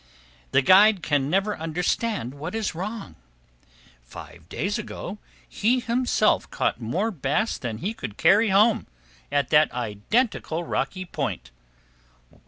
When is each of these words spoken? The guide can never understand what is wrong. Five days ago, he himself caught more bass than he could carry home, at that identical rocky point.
The 0.49 0.63
guide 0.63 1.03
can 1.03 1.29
never 1.29 1.55
understand 1.55 2.33
what 2.33 2.55
is 2.55 2.73
wrong. 2.73 3.17
Five 4.01 4.49
days 4.49 4.79
ago, 4.79 5.19
he 5.47 5.79
himself 5.79 6.49
caught 6.49 6.81
more 6.81 7.11
bass 7.11 7.59
than 7.59 7.77
he 7.77 7.93
could 7.93 8.17
carry 8.17 8.49
home, 8.49 8.87
at 9.31 9.49
that 9.51 9.71
identical 9.71 10.63
rocky 10.63 11.05
point. 11.05 11.51